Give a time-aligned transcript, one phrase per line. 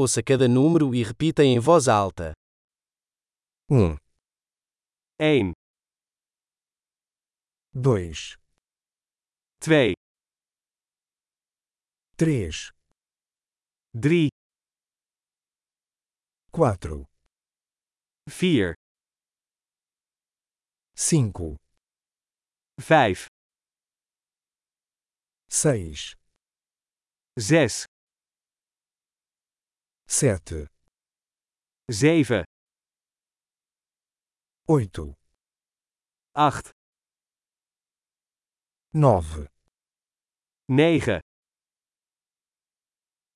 [0.00, 2.32] Ouça cada número e repita em voz alta.
[3.68, 3.96] 1,
[5.20, 5.52] 1,
[7.74, 8.36] 2,
[9.60, 9.94] 2,
[12.16, 12.70] 3,
[14.00, 14.28] 3,
[16.52, 17.04] 4,
[18.30, 18.74] 4,
[20.94, 21.56] 5,
[22.78, 23.26] 5,
[25.50, 26.14] 6,
[27.36, 27.88] 6,
[30.10, 30.68] 7,
[31.90, 32.44] 7,
[34.66, 35.16] 8,
[36.34, 36.72] 8,
[38.94, 39.48] 9,
[40.66, 41.20] 9,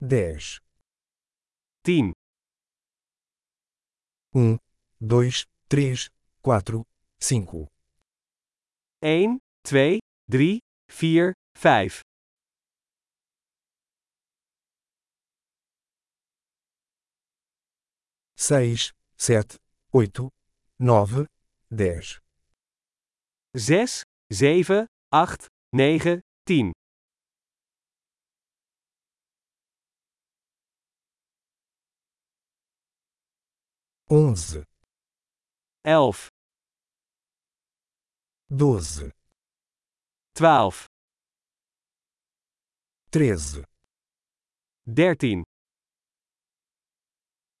[0.00, 0.60] 10,
[1.84, 2.12] 10,
[4.32, 4.58] 1,
[5.00, 6.10] 2, 3,
[6.42, 6.84] 4,
[7.20, 7.68] 5,
[9.02, 12.02] 1, 2, 3, 4, 5,
[18.36, 19.58] 6, 7,
[19.92, 20.30] 8,
[20.78, 21.26] 9,
[21.70, 22.20] 10,
[23.54, 26.72] 6, 7, 8, 9, 10,
[34.08, 34.64] 11,
[35.84, 36.30] 11,
[38.50, 39.10] 12,
[40.34, 40.86] 12,
[43.10, 43.64] 13,
[44.86, 45.42] 13,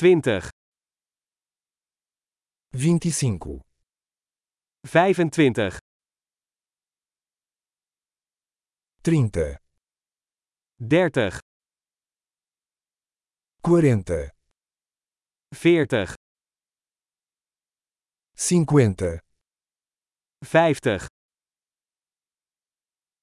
[0.00, 0.50] 20,
[2.72, 3.64] 25,
[4.84, 5.80] 25,
[9.02, 9.58] 30,
[10.78, 11.40] 30,
[13.60, 14.30] 40,
[15.52, 16.14] 40,
[18.36, 19.20] 50,
[20.44, 21.08] 50,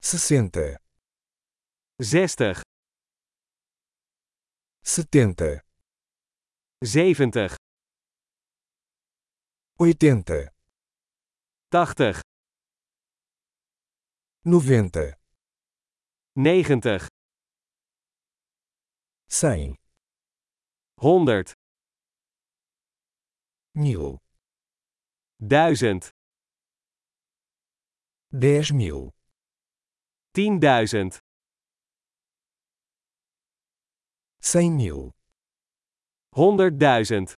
[0.00, 0.78] 60,
[1.98, 2.62] 60,
[4.84, 5.69] 70,
[6.84, 7.54] zeventig,
[9.76, 10.50] 80,
[11.68, 12.20] tachtig,
[14.42, 15.14] 90,
[16.32, 17.06] negentig,
[19.26, 19.76] 100,
[20.94, 21.52] honderd,
[23.72, 24.20] 1000,
[25.36, 26.10] duizend,
[28.28, 29.12] 10 mil,
[30.30, 31.18] tienduizend,
[34.76, 35.19] mil,
[36.32, 37.34] 100.000,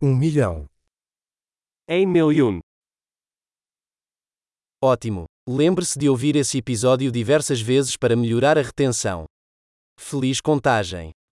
[0.00, 0.66] 1 milhão.
[1.88, 2.60] 1 miljoen.
[4.82, 5.24] Ótimo!
[5.48, 9.24] Lembre-se de ouvir esse episódio diversas vezes para melhorar a retenção.
[9.98, 11.14] Feliz contagem!